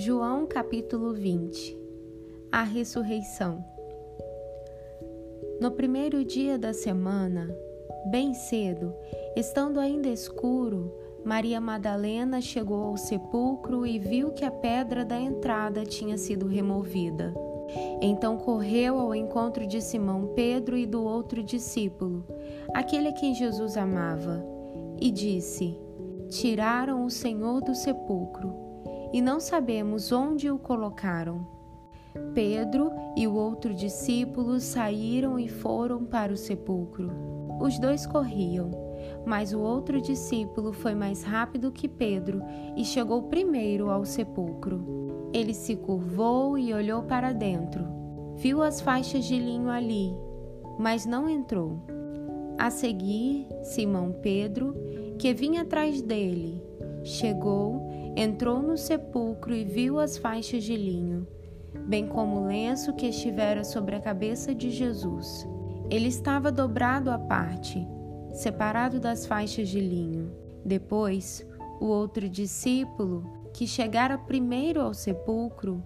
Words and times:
João 0.00 0.46
capítulo 0.46 1.12
20 1.12 1.76
A 2.52 2.62
ressurreição. 2.62 3.64
No 5.60 5.72
primeiro 5.72 6.24
dia 6.24 6.56
da 6.56 6.72
semana, 6.72 7.52
bem 8.08 8.32
cedo, 8.32 8.94
estando 9.34 9.80
ainda 9.80 10.08
escuro, 10.08 10.94
Maria 11.24 11.60
Madalena 11.60 12.40
chegou 12.40 12.84
ao 12.84 12.96
sepulcro 12.96 13.84
e 13.84 13.98
viu 13.98 14.30
que 14.30 14.44
a 14.44 14.52
pedra 14.52 15.04
da 15.04 15.20
entrada 15.20 15.84
tinha 15.84 16.16
sido 16.16 16.46
removida. 16.46 17.34
Então 18.00 18.36
correu 18.36 19.00
ao 19.00 19.12
encontro 19.12 19.66
de 19.66 19.82
Simão 19.82 20.28
Pedro 20.32 20.76
e 20.76 20.86
do 20.86 21.02
outro 21.02 21.42
discípulo, 21.42 22.24
aquele 22.72 23.08
a 23.08 23.12
quem 23.12 23.34
Jesus 23.34 23.76
amava, 23.76 24.46
e 25.00 25.10
disse: 25.10 25.76
Tiraram 26.28 27.04
o 27.04 27.10
Senhor 27.10 27.60
do 27.60 27.74
sepulcro 27.74 28.67
e 29.12 29.20
não 29.20 29.40
sabemos 29.40 30.12
onde 30.12 30.50
o 30.50 30.58
colocaram. 30.58 31.46
Pedro 32.34 32.90
e 33.16 33.26
o 33.26 33.34
outro 33.34 33.74
discípulo 33.74 34.60
saíram 34.60 35.38
e 35.38 35.48
foram 35.48 36.04
para 36.04 36.32
o 36.32 36.36
sepulcro. 36.36 37.10
Os 37.60 37.78
dois 37.78 38.06
corriam, 38.06 38.70
mas 39.26 39.52
o 39.52 39.60
outro 39.60 40.00
discípulo 40.00 40.72
foi 40.72 40.94
mais 40.94 41.22
rápido 41.22 41.72
que 41.72 41.88
Pedro 41.88 42.42
e 42.76 42.84
chegou 42.84 43.24
primeiro 43.24 43.90
ao 43.90 44.04
sepulcro. 44.04 45.30
Ele 45.32 45.52
se 45.52 45.76
curvou 45.76 46.56
e 46.56 46.72
olhou 46.72 47.02
para 47.02 47.32
dentro. 47.32 47.84
Viu 48.36 48.62
as 48.62 48.80
faixas 48.80 49.24
de 49.24 49.38
linho 49.38 49.68
ali, 49.68 50.14
mas 50.78 51.04
não 51.04 51.28
entrou. 51.28 51.82
A 52.56 52.70
seguir, 52.70 53.46
Simão 53.62 54.12
Pedro, 54.22 54.74
que 55.18 55.34
vinha 55.34 55.62
atrás 55.62 56.00
dele, 56.00 56.62
chegou 57.04 57.87
entrou 58.18 58.60
no 58.60 58.76
sepulcro 58.76 59.54
e 59.54 59.64
viu 59.64 60.00
as 60.00 60.18
faixas 60.18 60.64
de 60.64 60.76
linho, 60.76 61.24
bem 61.86 62.08
como 62.08 62.40
o 62.40 62.46
lenço 62.48 62.92
que 62.94 63.06
estivera 63.06 63.62
sobre 63.62 63.94
a 63.94 64.00
cabeça 64.00 64.52
de 64.52 64.70
Jesus. 64.70 65.46
Ele 65.88 66.08
estava 66.08 66.50
dobrado 66.50 67.12
à 67.12 67.18
parte, 67.18 67.86
separado 68.32 68.98
das 68.98 69.24
faixas 69.24 69.68
de 69.68 69.78
linho. 69.78 70.32
Depois, 70.64 71.46
o 71.80 71.86
outro 71.86 72.28
discípulo, 72.28 73.22
que 73.54 73.68
chegara 73.68 74.18
primeiro 74.18 74.80
ao 74.80 74.92
sepulcro, 74.92 75.80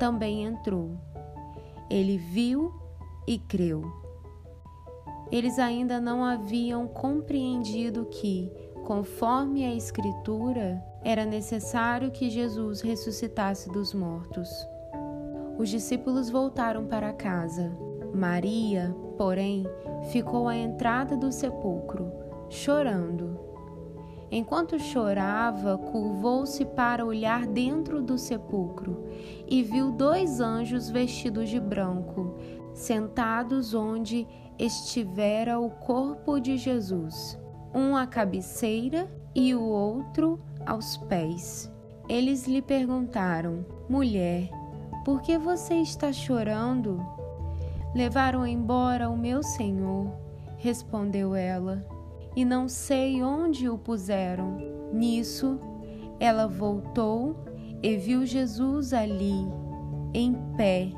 também 0.00 0.42
entrou. 0.42 0.98
Ele 1.88 2.18
viu 2.18 2.74
e 3.24 3.38
creu. 3.38 3.84
Eles 5.30 5.60
ainda 5.60 6.00
não 6.00 6.24
haviam 6.24 6.88
compreendido 6.88 8.04
que, 8.06 8.50
conforme 8.84 9.64
a 9.64 9.72
Escritura, 9.72 10.82
era 11.02 11.24
necessário 11.24 12.10
que 12.10 12.28
Jesus 12.28 12.80
ressuscitasse 12.80 13.70
dos 13.70 13.94
mortos. 13.94 14.48
Os 15.58 15.68
discípulos 15.68 16.30
voltaram 16.30 16.86
para 16.86 17.12
casa. 17.12 17.72
Maria, 18.14 18.94
porém, 19.16 19.66
ficou 20.10 20.48
à 20.48 20.56
entrada 20.56 21.16
do 21.16 21.32
sepulcro, 21.32 22.12
chorando. 22.48 23.38
Enquanto 24.30 24.78
chorava, 24.78 25.78
curvou-se 25.78 26.64
para 26.64 27.04
olhar 27.04 27.46
dentro 27.46 28.02
do 28.02 28.18
sepulcro 28.18 29.04
e 29.48 29.62
viu 29.62 29.90
dois 29.90 30.40
anjos 30.40 30.90
vestidos 30.90 31.48
de 31.48 31.58
branco, 31.58 32.34
sentados 32.74 33.72
onde 33.72 34.26
estivera 34.58 35.58
o 35.58 35.70
corpo 35.70 36.38
de 36.38 36.56
Jesus, 36.56 37.38
um 37.74 37.96
à 37.96 38.06
cabeceira 38.06 39.10
e 39.34 39.54
o 39.54 39.62
outro 39.62 40.38
aos 40.68 40.98
pés. 40.98 41.72
Eles 42.08 42.46
lhe 42.46 42.60
perguntaram: 42.60 43.64
Mulher, 43.88 44.50
por 45.04 45.22
que 45.22 45.38
você 45.38 45.74
está 45.74 46.12
chorando? 46.12 47.00
Levaram 47.94 48.46
embora 48.46 49.08
o 49.08 49.16
meu 49.16 49.42
senhor, 49.42 50.12
respondeu 50.58 51.34
ela, 51.34 51.84
e 52.36 52.44
não 52.44 52.68
sei 52.68 53.22
onde 53.22 53.68
o 53.68 53.78
puseram. 53.78 54.58
Nisso, 54.92 55.58
ela 56.20 56.46
voltou 56.46 57.36
e 57.82 57.96
viu 57.96 58.26
Jesus 58.26 58.92
ali, 58.92 59.46
em 60.12 60.34
pé, 60.56 60.92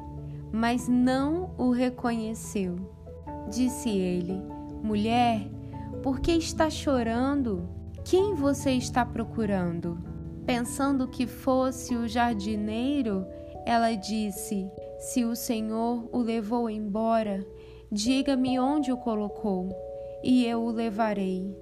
mas 0.53 0.89
não 0.89 1.51
o 1.57 1.71
reconheceu. 1.71 2.77
Disse 3.49 3.89
ele: 3.89 4.43
Mulher, 4.83 5.49
por 6.03 6.21
que 6.21 6.33
está 6.33 6.69
chorando? 6.69 7.80
Quem 8.05 8.35
você 8.35 8.73
está 8.73 9.05
procurando? 9.05 9.99
Pensando 10.47 11.07
que 11.07 11.27
fosse 11.27 11.95
o 11.95 12.09
jardineiro, 12.09 13.27
ela 13.65 13.95
disse: 13.95 14.71
Se 14.99 15.25
o 15.25 15.37
Senhor 15.37 16.09
o 16.11 16.19
levou 16.19 16.69
embora, 16.69 17.47
diga-me 17.93 18.59
onde 18.59 18.91
o 18.91 18.97
colocou, 18.97 19.69
e 20.25 20.45
eu 20.47 20.63
o 20.63 20.71
levarei. 20.71 21.55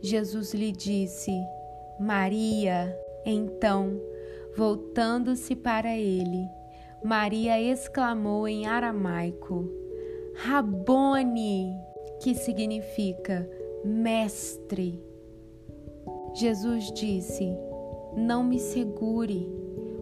Jesus 0.00 0.54
lhe 0.54 0.70
disse: 0.72 1.32
Maria. 1.98 2.96
Então, 3.26 4.00
voltando-se 4.56 5.54
para 5.56 5.94
ele, 5.94 6.48
Maria 7.02 7.60
exclamou 7.60 8.46
em 8.46 8.66
aramaico: 8.66 9.68
Rabone, 10.34 11.74
que 12.20 12.34
significa 12.34 13.48
mestre. 13.84 15.07
Jesus 16.38 16.92
disse: 16.92 17.52
Não 18.16 18.44
me 18.44 18.60
segure, 18.60 19.50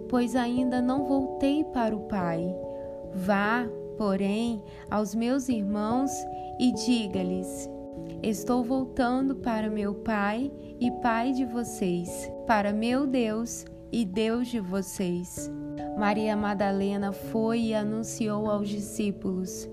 pois 0.07 0.37
ainda 0.37 0.83
não 0.83 1.07
voltei 1.07 1.65
para 1.65 1.97
o 1.97 2.01
Pai. 2.01 2.55
Vá, 3.15 3.67
porém, 3.97 4.63
aos 4.91 5.15
meus 5.15 5.49
irmãos 5.49 6.11
e 6.61 6.73
diga-lhes: 6.73 7.71
Estou 8.23 8.63
voltando 8.63 9.37
para 9.37 9.71
meu 9.71 9.95
Pai 9.95 10.53
e 10.79 10.91
Pai 10.91 11.33
de 11.33 11.47
vocês, 11.47 12.31
para 12.47 12.71
meu 12.71 13.07
Deus 13.07 13.65
e 13.91 14.05
Deus 14.05 14.49
de 14.49 14.61
vocês. 14.61 15.51
Maria 15.97 16.37
Madalena 16.37 17.13
foi 17.13 17.61
e 17.61 17.75
anunciou 17.75 18.51
aos 18.51 18.69
discípulos: 18.69 19.67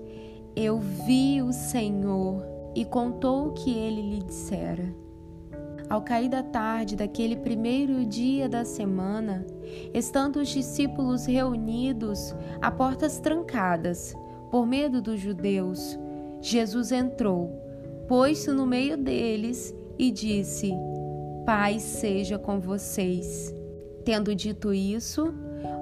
Eu 0.56 0.78
vi 0.78 1.42
o 1.42 1.52
Senhor, 1.52 2.42
e 2.74 2.86
contou 2.86 3.48
o 3.48 3.52
que 3.52 3.70
ele 3.70 4.00
lhe 4.00 4.22
dissera. 4.22 5.03
Ao 5.88 6.00
cair 6.00 6.28
da 6.28 6.42
tarde 6.42 6.96
daquele 6.96 7.36
primeiro 7.36 8.04
dia 8.06 8.48
da 8.48 8.64
semana, 8.64 9.46
estando 9.92 10.36
os 10.36 10.48
discípulos 10.48 11.26
reunidos 11.26 12.34
a 12.60 12.70
portas 12.70 13.18
trancadas, 13.18 14.14
por 14.50 14.66
medo 14.66 15.02
dos 15.02 15.20
judeus, 15.20 15.98
Jesus 16.40 16.90
entrou, 16.92 17.50
pôs-se 18.08 18.50
no 18.50 18.64
meio 18.64 18.96
deles 18.96 19.74
e 19.98 20.10
disse: 20.10 20.72
Paz 21.44 21.82
seja 21.82 22.38
com 22.38 22.60
vocês. 22.60 23.54
Tendo 24.04 24.34
dito 24.34 24.72
isso, 24.72 25.34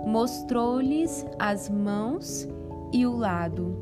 mostrou-lhes 0.06 1.24
as 1.38 1.68
mãos 1.68 2.48
e 2.92 3.06
o 3.06 3.16
lado. 3.16 3.76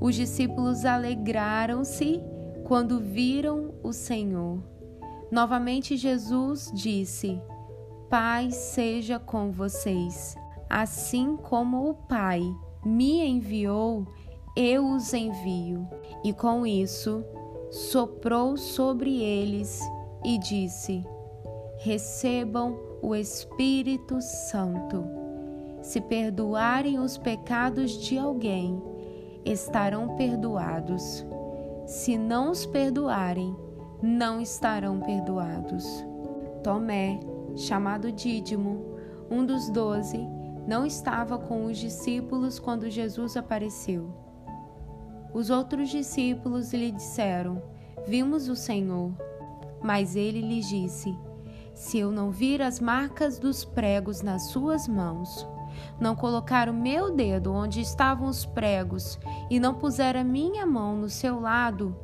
Os 0.00 0.14
discípulos 0.14 0.84
alegraram-se 0.84 2.20
quando 2.64 3.00
viram 3.00 3.74
o 3.82 3.92
Senhor. 3.92 4.75
Novamente 5.36 5.98
Jesus 5.98 6.72
disse: 6.72 7.38
Pai 8.08 8.50
seja 8.50 9.18
com 9.18 9.52
vocês. 9.52 10.34
Assim 10.66 11.36
como 11.36 11.90
o 11.90 11.92
Pai 11.92 12.40
me 12.82 13.22
enviou, 13.22 14.06
eu 14.56 14.86
os 14.86 15.12
envio. 15.12 15.86
E 16.24 16.32
com 16.32 16.66
isso, 16.66 17.22
soprou 17.70 18.56
sobre 18.56 19.22
eles 19.22 19.78
e 20.24 20.38
disse: 20.38 21.04
Recebam 21.80 22.74
o 23.02 23.14
Espírito 23.14 24.22
Santo. 24.22 25.04
Se 25.82 26.00
perdoarem 26.00 26.98
os 26.98 27.18
pecados 27.18 27.90
de 27.90 28.16
alguém, 28.16 28.82
estarão 29.44 30.16
perdoados. 30.16 31.26
Se 31.84 32.16
não 32.16 32.52
os 32.52 32.64
perdoarem, 32.64 33.54
não 34.06 34.40
estarão 34.40 35.00
perdoados. 35.00 35.84
Tomé, 36.62 37.18
chamado 37.56 38.12
Dídimo, 38.12 38.96
um 39.28 39.44
dos 39.44 39.68
doze, 39.68 40.20
não 40.64 40.86
estava 40.86 41.36
com 41.36 41.64
os 41.64 41.76
discípulos 41.76 42.60
quando 42.60 42.88
Jesus 42.88 43.36
apareceu. 43.36 44.14
Os 45.34 45.50
outros 45.50 45.88
discípulos 45.88 46.72
lhe 46.72 46.92
disseram: 46.92 47.60
Vimos 48.06 48.48
o 48.48 48.54
Senhor. 48.54 49.12
Mas 49.82 50.14
ele 50.14 50.40
lhes 50.40 50.68
disse: 50.68 51.12
Se 51.74 51.98
eu 51.98 52.12
não 52.12 52.30
vir 52.30 52.62
as 52.62 52.78
marcas 52.78 53.40
dos 53.40 53.64
pregos 53.64 54.22
nas 54.22 54.44
suas 54.44 54.86
mãos, 54.86 55.46
não 56.00 56.14
colocar 56.14 56.68
o 56.68 56.74
meu 56.74 57.10
dedo 57.10 57.52
onde 57.52 57.80
estavam 57.80 58.28
os 58.28 58.46
pregos 58.46 59.18
e 59.50 59.58
não 59.58 59.74
puser 59.74 60.16
a 60.16 60.22
minha 60.22 60.64
mão 60.64 60.96
no 60.96 61.10
seu 61.10 61.40
lado, 61.40 61.94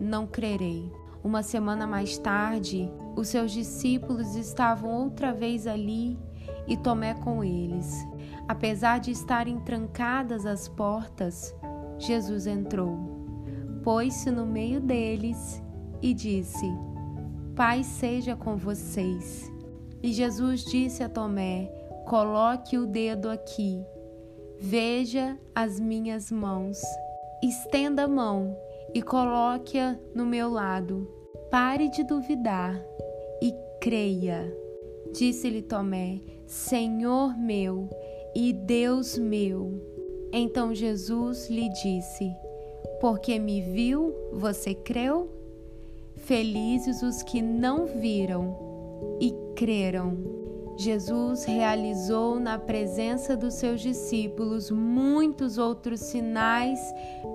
não 0.00 0.26
crerei. 0.26 1.01
Uma 1.24 1.42
semana 1.42 1.86
mais 1.86 2.18
tarde, 2.18 2.90
os 3.14 3.28
seus 3.28 3.52
discípulos 3.52 4.34
estavam 4.34 5.04
outra 5.04 5.32
vez 5.32 5.68
ali 5.68 6.18
e 6.66 6.76
Tomé 6.76 7.14
com 7.14 7.44
eles. 7.44 8.04
Apesar 8.48 8.98
de 8.98 9.12
estarem 9.12 9.60
trancadas 9.60 10.44
as 10.44 10.68
portas, 10.68 11.54
Jesus 11.96 12.48
entrou, 12.48 12.98
pôs-se 13.84 14.32
no 14.32 14.44
meio 14.44 14.80
deles 14.80 15.62
e 16.02 16.12
disse: 16.12 16.66
Pai 17.54 17.84
seja 17.84 18.34
com 18.34 18.56
vocês. 18.56 19.48
E 20.02 20.12
Jesus 20.12 20.64
disse 20.64 21.04
a 21.04 21.08
Tomé: 21.08 21.70
Coloque 22.04 22.76
o 22.76 22.84
dedo 22.84 23.30
aqui, 23.30 23.86
veja 24.58 25.38
as 25.54 25.78
minhas 25.78 26.32
mãos, 26.32 26.80
estenda 27.40 28.04
a 28.04 28.08
mão 28.08 28.56
e 28.94 29.02
coloque-a 29.02 29.98
no 30.14 30.26
meu 30.26 30.50
lado. 30.50 31.08
Pare 31.50 31.88
de 31.88 32.04
duvidar 32.04 32.82
e 33.42 33.54
creia. 33.80 34.54
Disse-lhe 35.12 35.62
Tomé: 35.62 36.20
Senhor 36.46 37.36
meu 37.36 37.88
e 38.34 38.52
Deus 38.52 39.18
meu. 39.18 39.80
Então 40.32 40.74
Jesus 40.74 41.48
lhe 41.50 41.68
disse: 41.68 42.30
Porque 43.00 43.38
me 43.38 43.60
viu, 43.60 44.14
você 44.32 44.74
creu? 44.74 45.28
Felizes 46.16 47.02
os 47.02 47.22
que 47.22 47.42
não 47.42 47.86
viram 47.86 48.56
e 49.20 49.34
creram. 49.56 50.42
Jesus 50.76 51.44
realizou 51.44 52.40
na 52.40 52.58
presença 52.58 53.36
dos 53.36 53.54
seus 53.54 53.80
discípulos 53.80 54.70
muitos 54.70 55.58
outros 55.58 56.00
sinais 56.00 56.80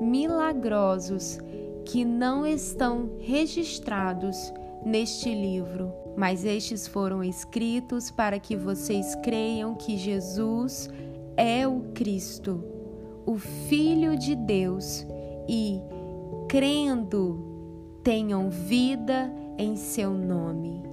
milagrosos 0.01 1.39
que 1.87 2.03
não 2.03 2.45
estão 2.45 3.11
registrados 3.19 4.53
neste 4.85 5.33
livro, 5.33 5.93
mas 6.17 6.43
estes 6.43 6.85
foram 6.85 7.23
escritos 7.23 8.11
para 8.11 8.39
que 8.39 8.57
vocês 8.57 9.15
creiam 9.23 9.73
que 9.73 9.95
Jesus 9.97 10.89
é 11.37 11.65
o 11.65 11.79
Cristo, 11.93 12.61
o 13.25 13.37
Filho 13.37 14.17
de 14.17 14.35
Deus, 14.35 15.07
e, 15.47 15.79
crendo, 16.49 17.99
tenham 18.03 18.49
vida 18.49 19.33
em 19.57 19.77
seu 19.77 20.11
nome. 20.11 20.86